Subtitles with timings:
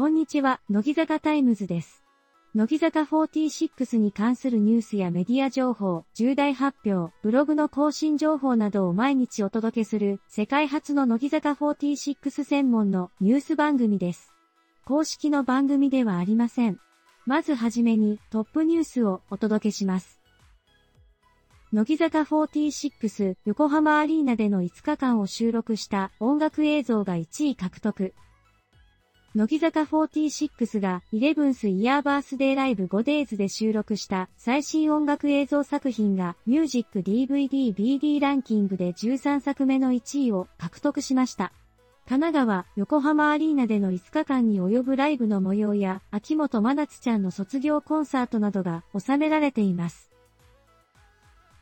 [0.00, 2.02] こんにちは、乃木坂タイムズです。
[2.54, 14.32] 乃木坂46に関するニュースやメディア情報、重大発表、ブログの更新情報などを毎日お届けする世界初の乃木坂46専門のニュース番組です。
[14.86, 16.80] 公式の番組ではありません。
[17.26, 20.18] まずはじめにトップニュースをお届けします。
[21.74, 28.14] 乃木坂46横浜アリーナでの5日間を収録した音楽映像が1位獲得。
[29.32, 41.52] 乃木坂46が 11th Year Birthday Live 5days で収録した最新音楽映像作品がミュージック DVD BD ランキングで13作目の1位を獲得しました。
[42.08, 50.10] 神奈川、横浜アリーナでの5日間に及ぶライブの模様や秋元真夏ちゃんの卒業コンサートなどが収められています。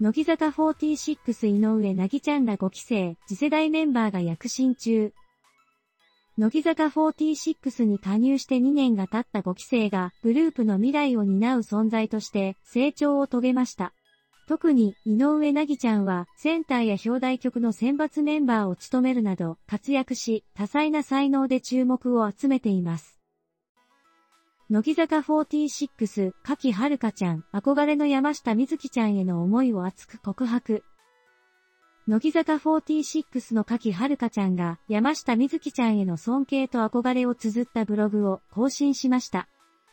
[0.00, 5.12] 乃木坂46井上なぎちゃんら5期生、次世代メンバーが躍進中。
[6.38, 13.92] 乃木坂46に加入して2年が経った5期生がグループの未来を担う存在として成長を遂げました。
[14.46, 23.18] 特に井上なぎちゃんはセンターや表題曲の選抜メンバーを務めるなど活躍し多彩な才能で注目を集めています。
[24.70, 30.84] 乃木坂46、柿遥ちゃん、憧れの山下美月ちゃんへの思いを熱く告白。
[32.08, 39.46] 乃木坂46の柿遥ちゃんが山下美月ちゃんへの尊敬と憧れを綴ったブログを更新しました。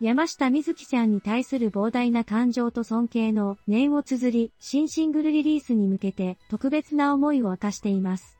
[0.00, 8.38] 山下美月ちゃんに対する膨大な感情と尊敬の念を綴り、新シングルリリースに向けて特別な思いを明かしています。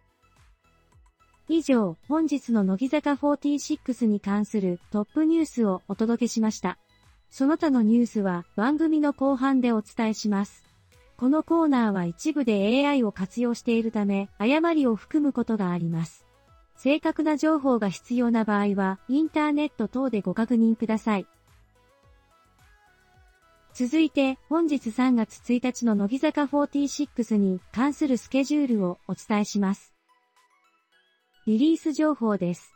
[1.47, 6.79] 以上、本日の乃木坂46に関するトップニュースをお届けしました。
[7.29, 10.68] その他のニュースは番組の後半でお伝えします。
[11.19, 16.25] このコーナーは一部で AI を活用しているため、誤りを含むことがあります。
[16.77, 21.27] 正確な情報が必要な場合は、インターネット等でご確認ください。
[23.75, 29.93] 続いて、本日3月1日の乃木坂46に関するスケジュールをお伝えします。
[31.49, 32.73] リリース情報です。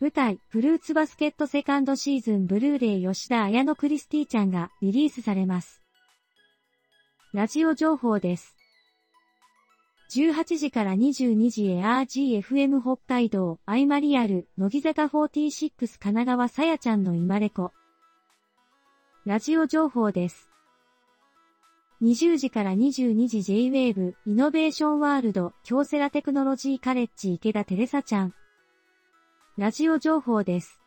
[0.00, 5.79] 舞台、フルーツバスケットセカンドシーズンブルーレイ吉田彩乃クリスティちゃんがリリースされます。
[7.32, 8.56] ラジオ情報です。
[10.16, 17.70] 18時から22時 ARGFM 北海道アイマリアル乃木坂46神奈川さやちゃんの今レコ。
[19.24, 20.50] ラジオ情報です。
[22.02, 28.34] 20時から22時 J-Wave イノベーションワールド京セラテクノロジーカレッジ池田テレサちゃん。
[29.56, 30.79] ラジオ情報です。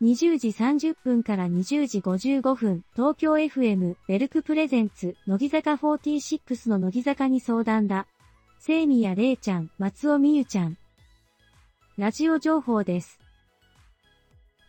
[0.00, 8.06] 20時30分から20時55分、東京 FM、ベルクプレゼンツ、乃木坂46の乃木坂に相談だ。
[8.60, 10.76] セイミヤレイちゃん、松尾美優ちゃん。
[11.96, 13.18] ラジオ情報です。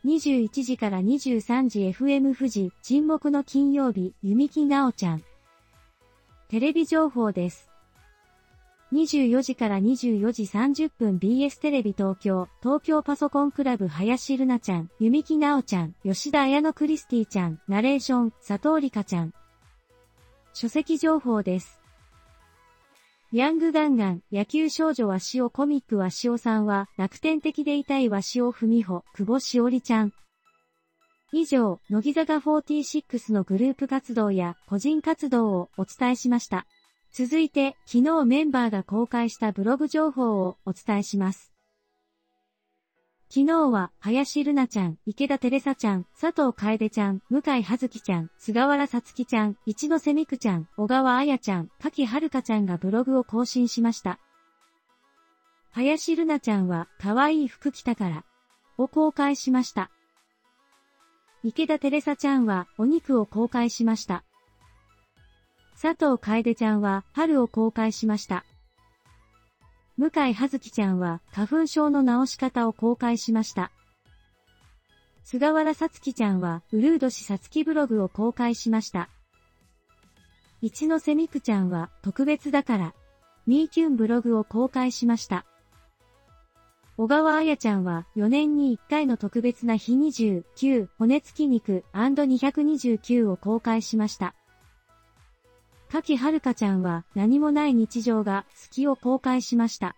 [0.04, 5.24] 21時から23時 FM 富士、沈黙の金曜日、弓木直ちゃん。
[6.48, 7.69] テレビ情報です。
[8.92, 19.34] 24時から24時30分 BS テレビ東京、東京パソコンクラブ林るなちゃん、弓木直ちゃん、吉田彩乃クリスティちゃん、ナレーション、佐藤里香ちゃん。
[20.54, 21.80] 書籍情報です。
[23.32, 30.14] ヤングガンガン、野球少女わしおコミックわしおさんは、楽天的でいたいわしおふみほ、久保しおりちゃん。
[31.32, 36.66] 以上、乃木坂46のグループ活動や個人活動をお伝えしました。
[37.12, 41.54] 続いて、昨日メンバーが公開したブログ情報をお伝えします。
[43.32, 54.20] 昨日は、林るなちゃん、池田テレサちゃん、佐藤楓ちゃん、向井葉月ちゃん、菅原さつきちゃん、一ノ瀬美久ちゃん、小川彩ちゃん、柿遥ちゃんがブログを更新しました。
[55.72, 58.26] 林るなちゃんは、可愛い服着たから、
[58.78, 59.92] を公開しました。
[61.44, 64.24] 池田テレサちゃんは、お肉を公開しました。
[65.82, 68.44] 佐藤楓ちゃんは春を公開しました。
[69.96, 73.72] 向井葉月ちゃんは花粉症の治し方を公開しました。
[75.24, 79.08] 菅原さつきちゃんはウルード氏さつきブログを公開しました。
[80.62, 82.94] 一ノ瀬美久ちゃんは特別だから、
[83.48, 85.46] ミーキュンブログを公開しました。
[86.98, 94.36] 小川彩ちゃんは4年に1回の特別な日29骨付き肉 &229 を公開しました。
[95.92, 99.96] 柿遥ちゃんは何もない日常が好きを公開しました。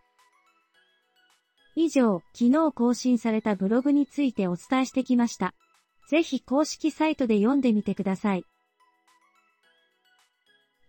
[1.75, 5.53] 以上、昨日更新されたブログについてお伝えしてきました。
[6.09, 8.45] ぜひ公式サイトで読んでみてください。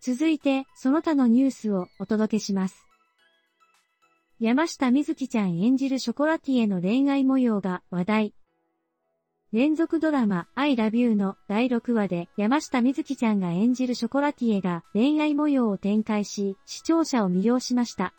[0.00, 2.87] 続いて、その他のニュースをお届けします。
[4.40, 8.34] 山下美月ちゃん演じるショコラティエの恋愛模様が話題。
[9.52, 18.14] 連続ドラマ I love you の第6話で山下美月ちゃんが演じるショコラティエが恋愛模様を展開し、視聴者を魅了しました。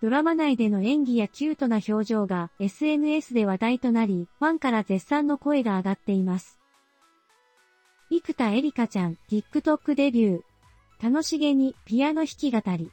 [0.00, 6.60] ドラマ内での演技やキュートな表情が SNS で話題となり、ファンから絶賛の声が上がっています。
[8.08, 10.40] 生田絵梨花ちゃん、TikTok デビュー。
[11.02, 12.92] 楽しげにピアノ弾き語り。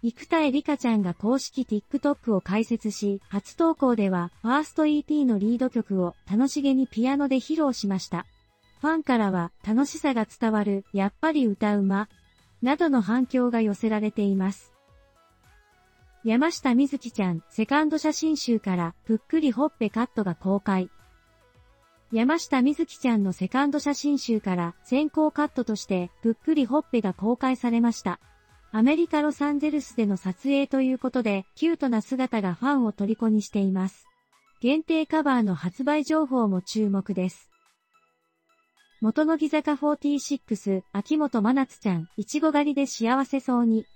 [0.00, 8.24] 生田絵梨花ちゃんが公式 TikTok を開設し、初投稿では、ファースト EP のリード曲を楽しげにピアノで披露しました。
[8.80, 12.08] ファンからは、楽しさが伝わる、やっぱり歌うま、
[12.62, 14.72] などの反響が寄せられています。
[16.22, 20.90] 山下美月ちゃん、セカンド写真集から、ぷっくりほっぺカットが公開。
[22.12, 28.20] 山下美月ちゃんのセカンド写真集から、先行カットとして、ぷっくりほっぺが公開されました。
[28.70, 34.06] アメリカ・ロサンゼルスでの撮影ということで、キュートな姿がファンを虜にしています。
[34.60, 37.48] 限定カバーの発売情報も注目です。
[39.00, 43.86] 元乃木坂46、秋元真夏ちゃん、いちご狩りで幸せそうに。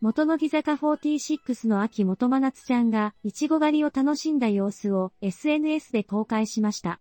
[0.00, 7.00] 元乃木坂46の秋元真夏ちゃんが、いちご狩りを楽しんだ様子を SNS で公開しました。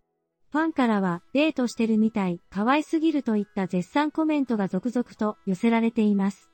[0.52, 6.51] ファンからは、デートしてるみたい、可愛すぎるといった絶賛コメントが続々と寄せられています。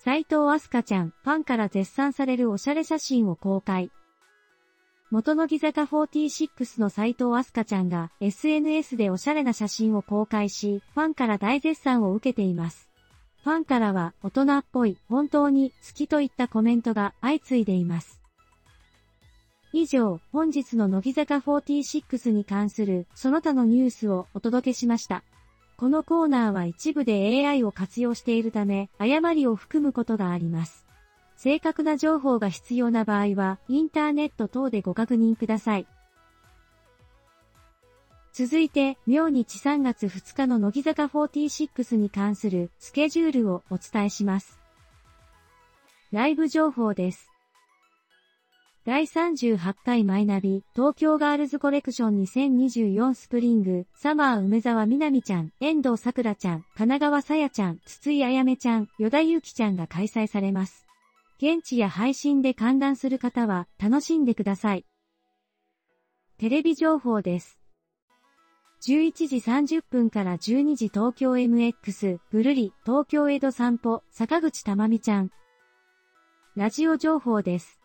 [0.00, 3.90] 斎藤明日香ちゃん、ファンから絶賛されるおしゃれ写真を公開。
[5.10, 12.88] 元乃木坂46の斎藤明日香ちゃんが SNS でおしゃれな写真を公開し、ファンから大絶賛を受けています。
[13.42, 18.20] ファンからは大人っぽい、本当に好きといったコメントが相次いでいます。
[19.72, 25.24] 以上、本日の乃木坂46に関するその他のニュースをお届けしました。
[25.78, 30.84] このコーナーは一部で AI を活用しているため、誤りを含むことがあります。
[31.36, 35.86] 正確な情報が必要な場合は、インターネット等でご確認ください。
[38.32, 44.58] 続いて、明日3月2日の乃木坂46に関するスケジュールをお伝えします。
[46.10, 47.27] ライブ情報です。
[48.88, 60.86] 第38回マイナビ、東京ガールズコレクション2024スプリング、サマー梅沢みなみちゃん、遠藤さくらちゃん、神奈川さやちゃん、筒井あやめちゃん、与田ゆきちゃんが開催されます。
[61.36, 64.86] 現地や配信で観覧する方は楽しんでください。
[66.38, 67.58] テレビ情報です。
[68.86, 75.30] 11時30分から12時東京 MX、ぐるり、東京江戸散歩、坂口たまみちゃん。
[76.56, 77.77] ラジオ情報です。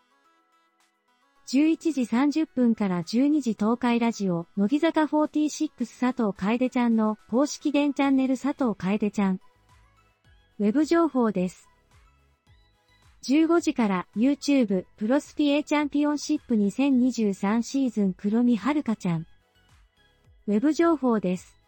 [1.46, 9.40] 11時30分から12時東海ラジオ、乃木坂46佐藤楓ちゃんの公式電チャンネル佐藤楓ちゃん。
[10.60, 11.68] ウェブ情報です。
[13.28, 19.26] 15時から YouTube プロスピエチャンピオンシップ2023シーズン黒見遥ちゃん。
[20.48, 21.60] ウェブ情報です。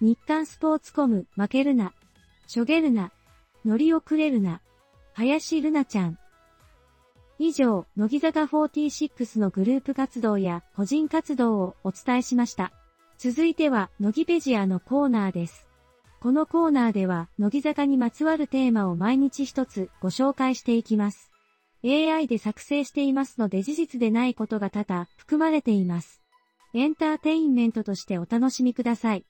[0.00, 1.94] 日刊スポーツコム負けるな。
[2.48, 3.12] しょげるな。
[3.64, 4.60] 乗り遅れるな。
[5.12, 6.18] 林るなちゃん。
[7.38, 12.72] 以上、乃木坂46のグループ活動や個人活動をお伝えしました。
[13.18, 15.66] 続いては、乃木ペジアのコーナーです。
[16.20, 21.32] このコーナーでは、乃木坂にまつわるテーマを毎日一つご紹介していきます。
[21.84, 26.22] AI で作成していますので事実でないことが多々含まれています。
[26.72, 29.26] エンターテインメントとしてお楽しみください。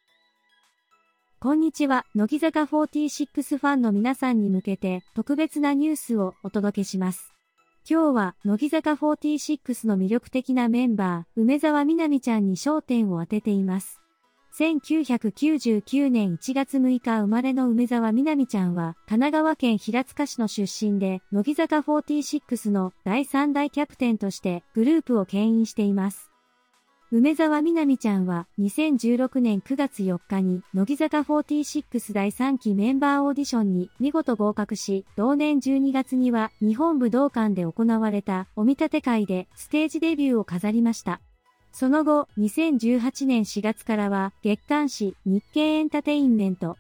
[1.40, 7.33] こんにちは、乃木坂46ファンの皆さんに向けて特別なニュースをお届けします。
[7.86, 14.00] 今日は、乃木坂46の魅力的なメンバー、梅沢みなみちゃんに焦点を当てています。
[14.58, 26.33] 1999年1月6日生まれの梅沢みなみちゃんは、神奈川県平塚市の出身で、乃木坂46の第3代キャプテンとしてグループを牽引しています。
[27.16, 41.20] 梅沢みなみちゃんは2016年9月4日に乃木坂46第3期メンバーオーディションに見事合格し、同年12月には日本武道館で行われたお見立て会でステージデビューを飾りました。
[41.70, 46.76] その後、2018年4月からは月刊誌日経エンタテインメント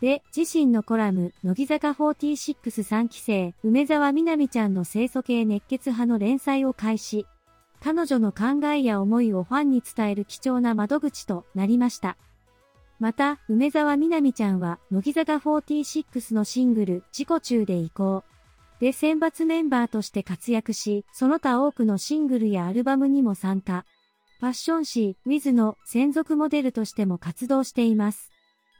[0.00, 7.26] で自身のコラム、乃木坂463期生、梅沢みなみちゃんの清楚系熱血派の連載を開始。
[7.84, 12.16] 彼女の考えや思いをファンに伝える貴重な窓口となりました。
[13.00, 18.22] また、梅沢みなみちゃんは、乃木坂46のシングル、自己中で移行。
[18.78, 23.84] で選抜メンバーとして活躍し、その他多くのシングルやアルバムにも参加。
[24.38, 28.30] ファッション誌、ウィズの専属モデルとしても活動しています。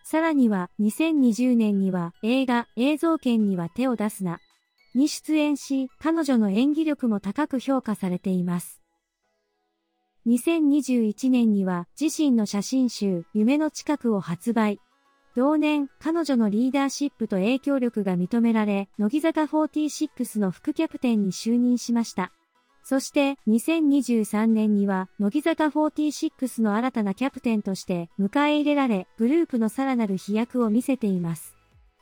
[0.04, 4.38] さらには、2020年には映画、映像権には手を出すな。
[4.94, 8.81] に出演し、彼女の演技力も高く評価されています。
[10.26, 14.80] 2021年には自身の写真集、夢の近くを発売。
[15.34, 22.32] 同年、彼女のリーダーシップと影響力が認められ、乃木坂46の副キャプテンに就任しました。
[22.84, 31.56] そして2023年には乃木坂46の新たなキャプテンとして迎え入れられグループのさらなる飛躍を見せています。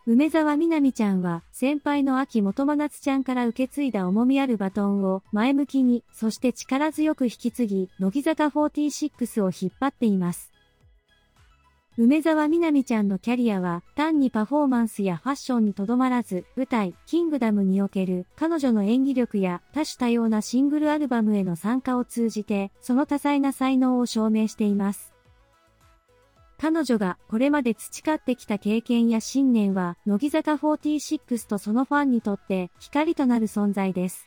[0.06, 10.50] 梅沢みなみちゃんは先輩の秋元真夏ちゃんから受け継いだ重みあるバトンを前向きにそして力強く引き継ぎ乃木坂46を引っ張っています。
[11.98, 25.12] 梅沢みなみちゃんのキャリアは単にパフォーマンスやファッションにとどまらず、舞台、キングダムにおける彼女の演技力や多種多様なシングルアルバムへの参加を通じて、その多彩な才能を証明しています。
[26.60, 34.26] 彼女がこれまで培ってきた経験や信念は、乃木坂46とそのファンにとって光となる存在です。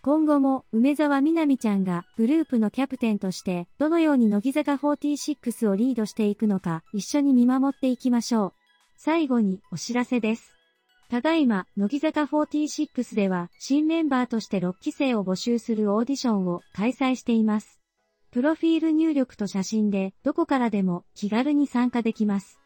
[0.00, 8.52] 今後も梅沢みなみちゃんがグループのキャプテンとしてどのように乃木坂46をリードしていくのか一緒に見守っていきましょう。
[8.96, 10.54] 最後にお知らせです。
[11.10, 17.81] ただいま、乃木坂46では新メンバーとして6期生を募集するオーディションを開催しています。
[18.32, 22.58] プロフィール入力と写真でどこからでも気軽に参加できます。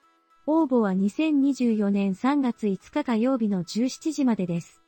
[0.46, 4.80] 応募は2024年3月5日火曜日の17時までです。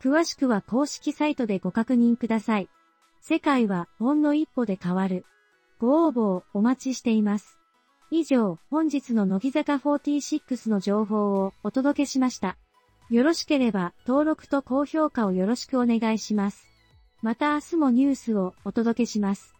[0.00, 2.70] 詳しくは公式サイトでご確認ください。
[3.20, 5.26] 世界はほんの一歩で変わる。
[5.78, 7.58] ご応募をお待ちしています。
[8.10, 12.56] 以上、本日の乃木坂46の情報をお届けしました。
[13.10, 16.66] よろしければ登録と高評価をよろしくお願いします。
[17.20, 19.54] また明日もニュースをお届けします。